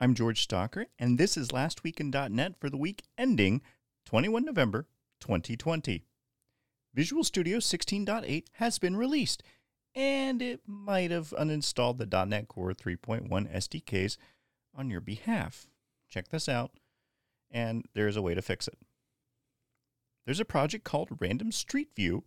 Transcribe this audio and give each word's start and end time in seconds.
I'm 0.00 0.14
George 0.14 0.46
Stocker, 0.46 0.86
and 0.98 1.18
this 1.18 1.36
is 1.36 1.52
Last 1.52 1.84
Week 1.84 2.00
in 2.00 2.10
.NET 2.10 2.58
for 2.58 2.68
the 2.68 2.76
week 2.76 3.04
ending 3.16 3.62
21 4.06 4.44
November 4.44 4.88
2020. 5.20 6.04
Visual 6.92 7.22
Studio 7.22 7.58
16.8 7.58 8.44
has 8.54 8.80
been 8.80 8.96
released, 8.96 9.44
and 9.94 10.42
it 10.42 10.62
might 10.66 11.12
have 11.12 11.32
uninstalled 11.38 11.98
the 11.98 12.26
.NET 12.26 12.48
Core 12.48 12.72
3.1 12.72 13.28
SDKs 13.28 14.16
on 14.74 14.90
your 14.90 15.00
behalf. 15.00 15.68
Check 16.10 16.28
this 16.28 16.48
out, 16.48 16.72
and 17.48 17.84
there's 17.94 18.16
a 18.16 18.22
way 18.22 18.34
to 18.34 18.42
fix 18.42 18.66
it. 18.66 18.78
There's 20.26 20.40
a 20.40 20.44
project 20.44 20.82
called 20.84 21.20
Random 21.20 21.52
Street 21.52 21.90
View 21.94 22.24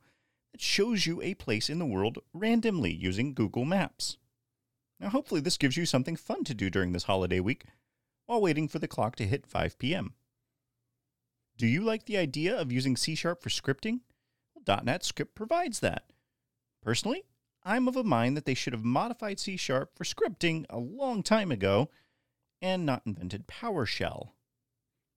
that 0.53 0.61
shows 0.61 1.05
you 1.05 1.21
a 1.21 1.33
place 1.33 1.69
in 1.69 1.79
the 1.79 1.85
world 1.85 2.19
randomly 2.33 2.93
using 2.93 3.33
Google 3.33 3.65
Maps. 3.65 4.17
Now, 4.99 5.09
hopefully, 5.09 5.41
this 5.41 5.57
gives 5.57 5.77
you 5.77 5.85
something 5.85 6.15
fun 6.15 6.43
to 6.45 6.53
do 6.53 6.69
during 6.69 6.91
this 6.91 7.03
holiday 7.03 7.39
week 7.39 7.65
while 8.25 8.41
waiting 8.41 8.67
for 8.67 8.79
the 8.79 8.87
clock 8.87 9.15
to 9.17 9.27
hit 9.27 9.45
5 9.45 9.77
p.m. 9.77 10.13
Do 11.57 11.67
you 11.67 11.81
like 11.81 12.05
the 12.05 12.17
idea 12.17 12.55
of 12.55 12.71
using 12.71 12.95
C 12.95 13.15
Sharp 13.15 13.41
for 13.41 13.49
scripting? 13.49 14.01
Well, 14.53 14.81
.NET 14.83 15.03
Script 15.03 15.35
provides 15.35 15.79
that. 15.79 16.11
Personally, 16.83 17.23
I'm 17.63 17.87
of 17.87 17.95
a 17.95 18.03
mind 18.03 18.37
that 18.37 18.45
they 18.45 18.53
should 18.53 18.73
have 18.73 18.83
modified 18.83 19.39
C 19.39 19.57
Sharp 19.57 19.91
for 19.95 20.03
scripting 20.03 20.65
a 20.69 20.77
long 20.77 21.23
time 21.23 21.51
ago 21.51 21.89
and 22.61 22.85
not 22.85 23.03
invented 23.05 23.47
PowerShell. 23.47 24.29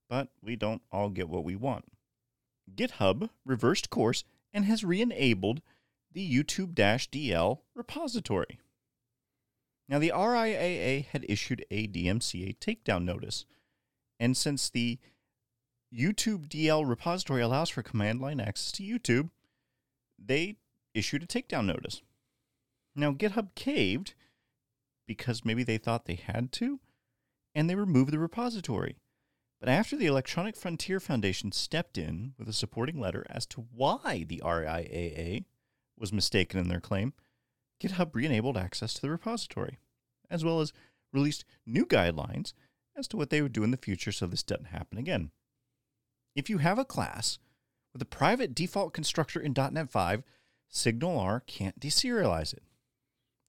But 0.09 0.29
we 0.43 0.57
don't 0.57 0.83
all 0.91 1.11
get 1.11 1.29
what 1.29 1.45
we 1.45 1.57
want. 1.57 1.85
GitHub 2.75 3.31
reversed 3.45 3.91
course 3.91 4.25
and 4.53 4.65
has 4.65 4.85
re 4.85 5.01
enabled 5.01 5.63
the 6.13 6.29
YouTube 6.29 6.75
DL 6.75 7.61
repository. 7.75 8.59
Now, 9.91 9.99
the 9.99 10.13
RIAA 10.15 11.07
had 11.07 11.27
issued 11.29 11.67
a 11.69 11.89
DMCA 11.89 12.59
takedown 12.61 13.03
notice, 13.05 13.45
and 14.21 14.37
since 14.37 14.71
the 14.71 15.01
YouTube 15.93 16.47
DL 16.47 16.89
repository 16.89 17.43
allows 17.43 17.71
for 17.71 17.83
command 17.83 18.21
line 18.21 18.39
access 18.39 18.71
to 18.73 18.85
YouTube, 18.85 19.31
they 20.17 20.59
issued 20.95 21.25
a 21.25 21.27
takedown 21.27 21.67
notice. 21.67 22.03
Now, 22.95 23.11
GitHub 23.11 23.57
caved 23.57 24.15
because 25.09 25.45
maybe 25.45 25.65
they 25.65 25.77
thought 25.77 26.07
they 26.07 26.15
had 26.15 26.53
to, 26.53 26.79
and 27.53 27.69
they 27.69 27.75
removed 27.75 28.13
the 28.13 28.19
repository. 28.21 28.95
But 29.59 29.69
after 29.69 29.97
the 29.97 30.07
Electronic 30.07 30.55
Frontier 30.55 31.01
Foundation 31.01 31.51
stepped 31.51 31.99
in 31.99 32.35
with 32.39 32.49
a 32.49 32.53
supporting 32.53 33.01
letter 33.01 33.27
as 33.29 33.45
to 33.47 33.67
why 33.75 34.25
the 34.29 34.41
RIAA 34.45 35.47
was 35.99 36.13
mistaken 36.13 36.61
in 36.61 36.69
their 36.69 36.81
claim, 36.81 37.13
GitHub 37.81 38.15
re 38.15 38.27
enabled 38.27 38.57
access 38.57 38.95
to 38.95 39.01
the 39.01 39.11
repository, 39.11 39.79
as 40.31 40.45
well 40.45 40.61
as 40.61 40.73
released 41.13 41.45
new 41.67 41.85
guidelines 41.85 42.53
as 42.97 43.09
to 43.09 43.17
what 43.17 43.31
they 43.31 43.43
would 43.43 43.53
do 43.53 43.65
in 43.65 43.71
the 43.71 43.77
future 43.77 44.13
so 44.13 44.27
this 44.27 44.43
doesn't 44.43 44.67
happen 44.67 44.99
again. 44.99 45.31
If 46.35 46.49
you 46.49 46.59
have 46.59 46.79
a 46.79 46.85
class 46.85 47.39
with 47.93 48.03
a 48.03 48.07
private 48.07 48.55
default 48.55 48.93
constructor 48.93 49.41
in 49.41 49.55
.NET 49.57 49.91
5, 49.91 50.23
SignalR 50.73 51.45
can't 51.47 51.81
deserialize 51.81 52.53
it. 52.53 52.63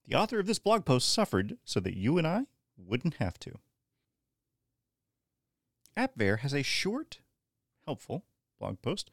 The 0.08 0.16
author 0.16 0.40
of 0.40 0.48
this 0.48 0.60
blog 0.60 0.86
post 0.86 1.14
suffered 1.14 1.58
so 1.64 1.80
that 1.80 1.96
you 1.96 2.18
and 2.18 2.26
I 2.26 2.46
wouldn't 2.78 3.16
have 3.16 3.38
to. 3.40 3.60
AppVeyor 5.96 6.40
has 6.40 6.54
a 6.54 6.64
short, 6.64 7.20
helpful 7.86 8.26
blog 8.60 8.82
post 8.82 9.12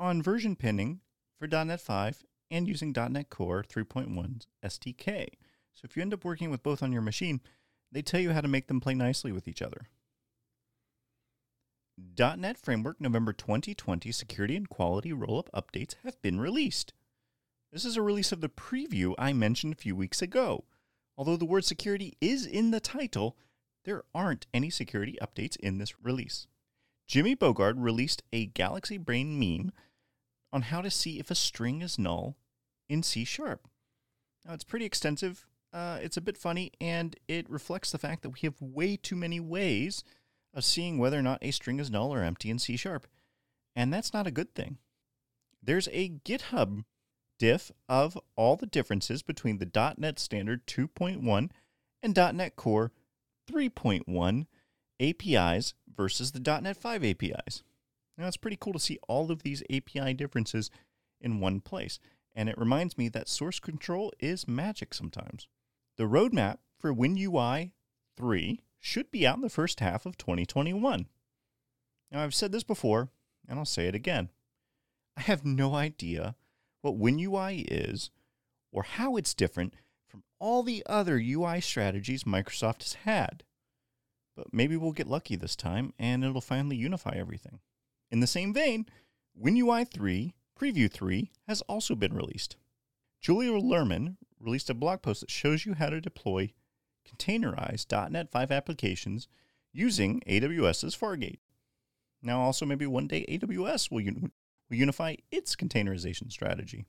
on 0.00 0.22
version 0.22 0.56
pinning 0.56 1.00
for 1.38 1.46
.NET 1.46 1.80
5 1.80 2.24
and 2.50 2.66
using 2.66 2.92
.NET 2.92 3.30
Core 3.30 3.62
3.1's 3.62 4.46
SDK. 4.64 5.28
So 5.74 5.82
if 5.84 5.96
you 5.96 6.02
end 6.02 6.14
up 6.14 6.24
working 6.24 6.50
with 6.50 6.62
both 6.62 6.82
on 6.82 6.92
your 6.92 7.02
machine, 7.02 7.40
they 7.90 8.02
tell 8.02 8.20
you 8.20 8.32
how 8.32 8.40
to 8.40 8.48
make 8.48 8.66
them 8.66 8.80
play 8.80 8.94
nicely 8.94 9.32
with 9.32 9.48
each 9.48 9.62
other. 9.62 9.88
.NET 12.18 12.58
Framework 12.58 13.00
November 13.00 13.32
2020 13.32 14.12
security 14.12 14.56
and 14.56 14.68
quality 14.68 15.12
rollup 15.12 15.48
updates 15.52 15.94
have 16.04 16.20
been 16.22 16.40
released. 16.40 16.92
This 17.72 17.84
is 17.84 17.96
a 17.96 18.02
release 18.02 18.30
of 18.30 18.40
the 18.40 18.48
preview 18.48 19.14
I 19.18 19.32
mentioned 19.32 19.72
a 19.72 19.76
few 19.76 19.96
weeks 19.96 20.22
ago. 20.22 20.64
Although 21.16 21.36
the 21.36 21.44
word 21.44 21.64
security 21.64 22.14
is 22.20 22.46
in 22.46 22.70
the 22.70 22.80
title, 22.80 23.36
there 23.84 24.04
aren't 24.14 24.46
any 24.54 24.70
security 24.70 25.18
updates 25.20 25.56
in 25.56 25.78
this 25.78 25.94
release. 26.00 26.46
Jimmy 27.08 27.34
Bogard 27.34 27.74
released 27.78 28.22
a 28.32 28.46
Galaxy 28.46 28.98
Brain 28.98 29.38
meme 29.38 29.72
on 30.52 30.62
how 30.62 30.80
to 30.80 30.90
see 30.90 31.18
if 31.18 31.30
a 31.30 31.34
string 31.34 31.82
is 31.82 31.98
null 31.98 32.36
in 32.88 33.02
C 33.02 33.24
sharp. 33.24 33.66
Now, 34.46 34.54
it's 34.54 34.64
pretty 34.64 34.84
extensive, 34.84 35.47
uh, 35.72 35.98
it's 36.00 36.16
a 36.16 36.22
bit 36.22 36.38
funny, 36.38 36.72
and 36.80 37.16
it 37.28 37.48
reflects 37.50 37.90
the 37.90 37.98
fact 37.98 38.22
that 38.22 38.30
we 38.30 38.40
have 38.42 38.60
way 38.60 38.96
too 38.96 39.16
many 39.16 39.40
ways 39.40 40.02
of 40.54 40.64
seeing 40.64 40.98
whether 40.98 41.18
or 41.18 41.22
not 41.22 41.38
a 41.42 41.50
string 41.50 41.78
is 41.78 41.90
null 41.90 42.12
or 42.12 42.22
empty 42.22 42.50
in 42.50 42.58
C 42.58 42.76
sharp. 42.76 43.06
And 43.76 43.92
that's 43.92 44.12
not 44.12 44.26
a 44.26 44.32
good 44.32 44.54
thing. 44.54 44.78
There's 45.62 45.88
a 45.92 46.10
GitHub 46.24 46.84
diff 47.38 47.70
of 47.88 48.18
all 48.36 48.56
the 48.56 48.66
differences 48.66 49.22
between 49.22 49.58
the 49.58 49.94
.NET 49.98 50.18
Standard 50.18 50.66
2.1 50.66 51.50
and 52.02 52.16
.NET 52.16 52.56
Core 52.56 52.92
3.1 53.50 54.46
APIs 55.00 55.74
versus 55.94 56.32
the 56.32 56.60
.NET 56.60 56.76
5 56.76 57.04
APIs. 57.04 57.62
Now, 58.16 58.26
it's 58.26 58.36
pretty 58.36 58.58
cool 58.58 58.72
to 58.72 58.80
see 58.80 58.98
all 59.06 59.30
of 59.30 59.42
these 59.42 59.62
API 59.70 60.14
differences 60.14 60.70
in 61.20 61.40
one 61.40 61.60
place, 61.60 62.00
and 62.34 62.48
it 62.48 62.58
reminds 62.58 62.98
me 62.98 63.08
that 63.10 63.28
source 63.28 63.60
control 63.60 64.12
is 64.18 64.48
magic 64.48 64.92
sometimes. 64.92 65.46
The 65.98 66.04
roadmap 66.04 66.58
for 66.78 66.94
WinUI 66.94 67.72
3 68.16 68.60
should 68.78 69.10
be 69.10 69.26
out 69.26 69.34
in 69.34 69.42
the 69.42 69.50
first 69.50 69.80
half 69.80 70.06
of 70.06 70.16
2021. 70.16 71.06
Now, 72.12 72.22
I've 72.22 72.34
said 72.34 72.52
this 72.52 72.62
before, 72.62 73.10
and 73.48 73.58
I'll 73.58 73.64
say 73.64 73.88
it 73.88 73.96
again. 73.96 74.30
I 75.16 75.22
have 75.22 75.44
no 75.44 75.74
idea 75.74 76.36
what 76.82 76.98
WinUI 76.98 77.64
is 77.68 78.10
or 78.70 78.84
how 78.84 79.16
it's 79.16 79.34
different 79.34 79.74
from 80.06 80.22
all 80.38 80.62
the 80.62 80.84
other 80.86 81.16
UI 81.18 81.60
strategies 81.60 82.22
Microsoft 82.22 82.84
has 82.84 82.92
had. 83.04 83.42
But 84.36 84.54
maybe 84.54 84.76
we'll 84.76 84.92
get 84.92 85.08
lucky 85.08 85.34
this 85.34 85.56
time 85.56 85.92
and 85.98 86.22
it'll 86.22 86.40
finally 86.40 86.76
unify 86.76 87.14
everything. 87.16 87.58
In 88.12 88.20
the 88.20 88.28
same 88.28 88.54
vein, 88.54 88.86
WinUI 89.36 89.90
3 89.90 90.32
Preview 90.58 90.90
3 90.90 91.32
has 91.48 91.60
also 91.62 91.96
been 91.96 92.14
released. 92.14 92.56
Julie 93.20 93.48
Lerman 93.48 94.16
released 94.40 94.70
a 94.70 94.74
blog 94.74 95.02
post 95.02 95.20
that 95.20 95.30
shows 95.30 95.66
you 95.66 95.74
how 95.74 95.88
to 95.90 96.00
deploy 96.00 96.52
containerized 97.08 98.10
.NET 98.10 98.30
5 98.30 98.50
applications 98.50 99.28
using 99.72 100.20
AWS's 100.26 100.96
Fargate. 100.96 101.38
Now, 102.22 102.40
also, 102.40 102.66
maybe 102.66 102.86
one 102.86 103.06
day 103.06 103.24
AWS 103.28 103.90
will, 103.90 104.06
un- 104.06 104.32
will 104.68 104.76
unify 104.76 105.16
its 105.30 105.54
containerization 105.54 106.32
strategy. 106.32 106.86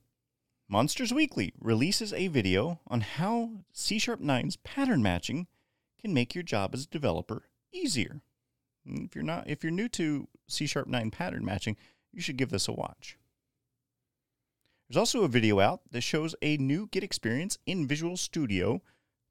Monsters 0.68 1.12
Weekly 1.12 1.52
releases 1.60 2.12
a 2.12 2.28
video 2.28 2.80
on 2.86 3.00
how 3.00 3.50
C 3.72 3.98
Sharp 3.98 4.20
9's 4.20 4.56
pattern 4.56 5.02
matching 5.02 5.46
can 6.00 6.14
make 6.14 6.34
your 6.34 6.44
job 6.44 6.74
as 6.74 6.84
a 6.84 6.88
developer 6.88 7.42
easier. 7.72 8.20
If 8.86 9.14
you're 9.14 9.24
not 9.24 9.48
if 9.48 9.62
you're 9.62 9.72
new 9.72 9.88
to 9.90 10.28
C 10.48 10.66
Sharp 10.66 10.86
9 10.86 11.10
pattern 11.10 11.44
matching, 11.44 11.76
you 12.12 12.20
should 12.20 12.36
give 12.36 12.50
this 12.50 12.68
a 12.68 12.72
watch. 12.72 13.18
There's 14.90 14.98
also 14.98 15.22
a 15.22 15.28
video 15.28 15.60
out 15.60 15.82
that 15.92 16.00
shows 16.00 16.34
a 16.42 16.56
new 16.56 16.88
Git 16.88 17.04
experience 17.04 17.58
in 17.64 17.86
Visual 17.86 18.16
Studio 18.16 18.82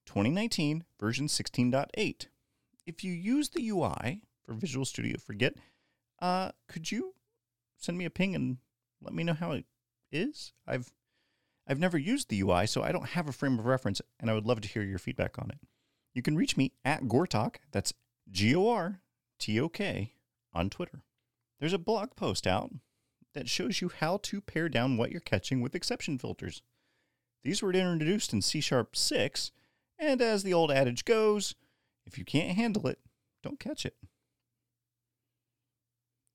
2019 0.06 0.86
version 0.98 1.28
16.8. 1.28 2.28
If 2.86 3.04
you 3.04 3.12
use 3.12 3.50
the 3.50 3.68
UI 3.68 4.22
for 4.42 4.54
Visual 4.54 4.86
Studio 4.86 5.18
for 5.20 5.34
Git, 5.34 5.58
uh, 6.22 6.52
could 6.70 6.94
you 6.94 7.14
send 7.76 7.98
me 7.98 8.06
a 8.06 8.10
ping 8.10 8.36
and 8.36 8.60
let 9.02 9.14
me 9.14 9.26
know 9.26 9.34
how 9.34 9.52
it 9.52 9.66
is? 10.14 10.54
I've 10.66 10.94
I've 11.68 11.78
never 11.78 11.98
used 11.98 12.30
the 12.30 12.40
UI, 12.40 12.66
so 12.66 12.82
I 12.82 12.94
don't 12.94 13.10
have 13.10 13.28
a 13.28 13.34
frame 13.34 13.60
of 13.60 13.66
reference, 13.66 14.02
and 14.18 14.32
I 14.32 14.36
would 14.36 14.46
love 14.46 14.62
to 14.62 14.70
hear 14.70 14.82
your 14.84 14.98
feedback 14.98 15.38
on 15.38 15.52
it. 15.52 15.60
You 16.14 16.22
can 16.22 16.38
reach 16.38 16.56
me 16.56 16.72
at 16.86 17.04
Gortok, 17.04 17.58
that's 17.74 17.94
G 18.32 18.56
O 18.56 18.70
R 18.70 19.02
T 19.40 19.60
O 19.60 19.68
K, 19.68 20.14
on 20.54 20.70
Twitter. 20.70 21.04
There's 21.60 21.74
a 21.74 21.78
blog 21.78 22.16
post 22.16 22.48
out 22.48 22.72
that 23.34 23.50
shows 23.50 23.82
you 23.82 23.92
how 24.00 24.18
to 24.24 24.42
pare 24.42 24.70
down 24.70 24.98
what 24.98 25.12
you're 25.12 25.20
catching 25.20 25.62
with 25.62 25.76
exception 25.76 26.18
filters. 26.18 26.62
These 27.44 27.62
were 27.62 27.72
introduced 27.72 28.34
in 28.34 28.42
C 28.42 28.62
Sharp 28.62 28.96
6 28.96 29.52
and 29.98 30.22
as 30.22 30.44
the 30.44 30.54
old 30.54 30.72
adage 30.72 31.06
goes, 31.06 31.56
if 32.06 32.18
you 32.18 32.26
can't 32.26 32.56
handle 32.56 32.88
it, 32.88 33.00
don't 33.44 33.60
catch 33.60 33.86
it. 33.86 33.96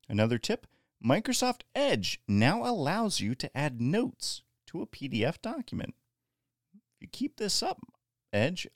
Another 0.08 0.38
tip 0.38 0.66
Microsoft 1.04 1.62
Edge 1.74 2.20
now 2.28 2.62
allows 2.62 3.20
you 3.20 3.34
to 3.34 3.56
add 3.56 3.80
notes 3.80 4.42
to 4.66 4.82
a 4.82 4.86
PDF 4.86 5.40
document. 5.40 5.94
If 6.74 7.02
you 7.02 7.08
keep 7.08 7.36
this 7.36 7.62
up, 7.62 7.80
Edge, 8.32 8.66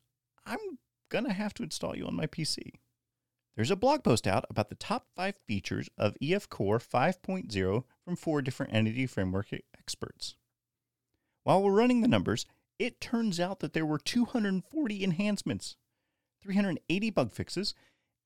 I'm 0.45 0.79
going 1.11 1.25
to 1.25 1.33
have 1.33 1.55
to 1.55 1.63
install 1.63 1.97
you 1.97 2.07
on 2.07 2.17
my 2.17 2.27
PC. 2.27 2.73
There's 3.57 3.71
a 3.71 3.77
blog 3.77 4.05
post 4.05 4.27
out 4.27 4.45
about 4.49 4.69
the 4.69 4.75
top 4.75 5.07
five 5.17 5.37
features 5.47 5.89
of 5.99 6.17
EF 6.23 6.49
Core 6.49 6.79
5.0 6.79 7.85
from 8.09 8.17
four 8.17 8.41
different 8.41 8.73
entity 8.73 9.07
framework 9.07 9.49
experts. 9.79 10.35
While 11.45 11.63
we're 11.63 11.73
running 11.73 12.01
the 12.01 12.09
numbers, 12.09 12.47
it 12.79 13.03
turns 13.03 13.39
out 13.39 13.61
that 13.61 13.75
there 13.75 13.85
were 13.85 13.99
240 13.99 15.05
enhancements. 15.05 15.77
380 16.41 17.11
bug 17.11 17.33
fixes, 17.33 17.75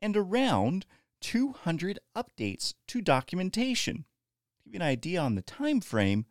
and 0.00 0.16
around 0.16 0.86
200 1.20 1.98
updates 2.14 2.74
to 2.86 3.00
documentation. 3.00 3.96
To 3.96 4.64
give 4.66 4.74
you 4.74 4.78
an 4.78 4.86
idea 4.86 5.20
on 5.20 5.34
the 5.34 5.42
time 5.42 5.80
frame, 5.80 6.26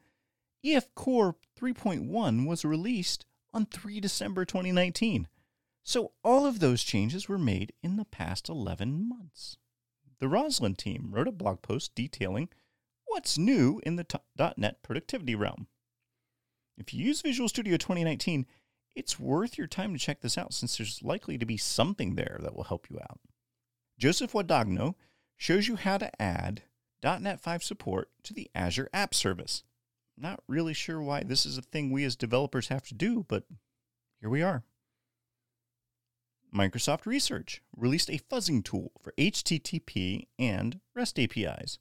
EF 0.64 0.96
Core 0.96 1.36
3.1 1.60 2.48
was 2.48 2.64
released 2.64 3.26
on 3.54 3.66
3 3.66 4.00
December 4.00 4.46
2019. 4.46 5.28
So 5.84 6.14
all 6.24 6.46
of 6.46 6.62
those 6.62 6.84
changes 6.84 7.28
were 7.28 7.38
made 7.38 7.74
in 7.84 7.98
the 7.98 8.06
past 8.06 8.48
11 8.48 9.10
months. 9.10 9.58
The 10.20 10.30
Roslyn 10.30 10.76
team 10.76 11.10
wrote 11.12 11.28
a 11.28 11.34
blog 11.34 11.62
post 11.62 11.94
detailing 11.96 12.48
what's 13.12 13.38
new 13.38 13.82
in 13.84 13.98
the 13.98 14.06
t- 14.06 14.18
.NET 14.58 14.82
productivity 14.84 15.36
realm. 15.36 15.68
If 16.78 16.94
you 16.94 17.06
use 17.06 17.22
Visual 17.22 17.50
Studio 17.50 17.76
2019, 17.76 18.46
it's 18.96 19.20
worth 19.20 19.58
your 19.58 19.68
time 19.68 19.92
to 19.94 20.00
check 20.00 20.22
this 20.22 20.38
out 20.38 20.54
since 20.54 20.78
there's 20.78 21.04
likely 21.04 21.38
to 21.38 21.46
be 21.46 21.58
something 21.58 22.16
there 22.16 22.40
that 22.42 22.56
will 22.56 22.64
help 22.64 22.90
you 22.90 23.00
out. 23.00 23.20
Joseph 24.00 24.32
Guadagno 24.32 24.96
shows 25.36 25.68
you 25.68 25.76
how 25.76 25.98
to 25.98 26.22
add 26.22 26.64
.NET 27.04 27.42
5 27.42 27.64
support 27.64 28.10
to 28.24 28.34
the 28.34 28.50
Azure 28.56 28.90
App 28.94 29.14
Service. 29.14 29.64
Not 30.18 30.42
really 30.48 30.74
sure 30.74 31.02
why 31.02 31.24
this 31.24 31.46
is 31.46 31.58
a 31.58 31.62
thing 31.62 31.92
we 31.92 32.06
as 32.06 32.16
developers 32.16 32.70
have 32.70 32.84
to 32.88 32.94
do, 32.94 33.26
but 33.28 33.44
here 34.22 34.30
we 34.30 34.42
are. 34.42 34.64
Microsoft 36.54 37.06
Research 37.06 37.62
released 37.76 38.10
a 38.10 38.20
fuzzing 38.20 38.64
tool 38.64 38.92
for 39.02 39.14
HTTP 39.18 40.28
and 40.40 40.80
REST 40.96 41.20
APIs. 41.20 41.80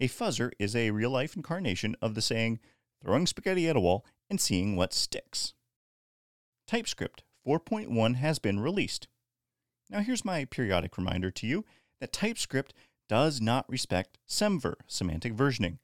A 0.00 0.08
fuzzer 0.08 0.50
is 0.58 0.74
a 0.74 0.92
real 0.92 1.10
life 1.10 1.36
incarnation 1.36 1.94
of 2.00 2.14
the 2.14 2.22
saying, 2.22 2.58
throwing 3.02 3.26
spaghetti 3.26 3.68
at 3.68 3.76
a 3.76 3.80
wall 3.80 4.06
and 4.30 4.40
seeing 4.40 4.74
what 4.74 4.94
sticks. 4.94 5.52
TypeScript 6.66 7.22
4.1 7.46 8.14
has 8.16 8.38
been 8.38 8.60
released. 8.60 9.08
Now, 9.90 10.00
here's 10.00 10.24
my 10.24 10.46
periodic 10.46 10.96
reminder 10.96 11.30
to 11.32 11.46
you 11.46 11.66
that 12.00 12.14
TypeScript 12.14 12.72
does 13.08 13.40
not 13.42 13.68
respect 13.68 14.18
SEMVer, 14.26 14.74
semantic 14.86 15.34
versioning, 15.34 15.78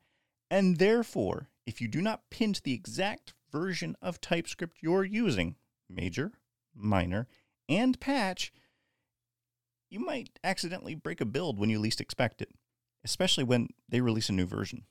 and 0.51 0.79
therefore, 0.79 1.49
if 1.67 1.81
you 1.81 1.89
do 1.89 2.01
not 2.01 2.31
pin 2.31 2.53
to 2.55 2.63
the 2.63 2.73
exact 2.73 3.35
version 3.51 3.97
of 4.01 4.21
TypeScript 4.21 4.79
you're 4.81 5.05
using, 5.05 5.57
major, 5.91 6.33
minor, 6.75 7.27
and 7.69 8.01
patch, 8.01 8.53
you 9.91 9.99
might 9.99 10.39
accidentally 10.43 10.95
break 10.95 11.21
a 11.21 11.27
build 11.27 11.59
when 11.59 11.69
you 11.69 11.79
least 11.79 12.01
expect 12.01 12.41
it, 12.41 12.51
especially 13.07 13.45
when 13.45 13.69
they 13.89 14.01
release 14.01 14.29
a 14.29 14.33
new 14.33 14.47
version. 14.47 14.83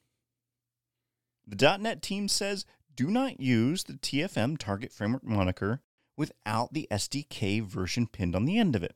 The 1.45 1.77
.NET 1.77 2.01
team 2.01 2.29
says 2.29 2.65
do 2.95 3.11
not 3.11 3.41
use 3.41 3.83
the 3.83 3.93
TFM 3.93 4.57
target 4.57 4.93
framework 4.93 5.25
moniker 5.25 5.81
without 6.15 6.73
the 6.73 6.87
SDK 6.89 7.61
version 7.61 8.07
pinned 8.07 8.37
on 8.37 8.45
the 8.45 8.57
end 8.57 8.73
of 8.73 8.83
it. 8.83 8.95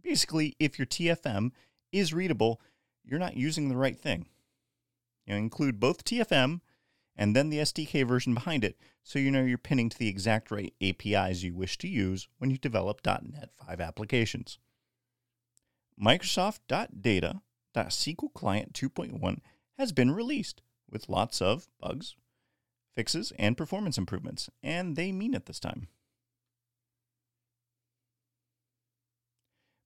Basically, 0.00 0.54
if 0.60 0.78
your 0.78 0.86
TFM 0.86 1.50
is 1.90 2.14
readable, 2.14 2.60
you're 3.04 3.18
not 3.18 3.36
using 3.36 3.68
the 3.68 3.76
right 3.76 3.98
thing. 3.98 4.26
You 5.26 5.34
know, 5.34 5.38
include 5.38 5.80
both 5.80 6.04
TFM 6.04 6.60
and 7.16 7.34
then 7.34 7.50
the 7.50 7.58
SDK 7.58 8.06
version 8.06 8.32
behind 8.32 8.62
it 8.62 8.78
so 9.02 9.18
you 9.18 9.32
know 9.32 9.42
you're 9.42 9.58
pinning 9.58 9.88
to 9.88 9.98
the 9.98 10.08
exact 10.08 10.52
right 10.52 10.72
APIs 10.80 11.42
you 11.42 11.52
wish 11.52 11.76
to 11.78 11.88
use 11.88 12.28
when 12.38 12.50
you 12.50 12.58
develop 12.58 13.00
.NET 13.04 13.50
5 13.66 13.80
applications. 13.80 14.58
Microsoft.data.SQL 17.74 18.34
Client 18.34 18.72
2.1 18.72 19.38
has 19.78 19.92
been 19.92 20.10
released 20.10 20.62
with 20.90 21.08
lots 21.08 21.40
of 21.40 21.68
bugs, 21.80 22.16
fixes, 22.94 23.32
and 23.38 23.56
performance 23.56 23.96
improvements, 23.96 24.50
and 24.62 24.96
they 24.96 25.12
mean 25.12 25.34
it 25.34 25.46
this 25.46 25.60
time. 25.60 25.88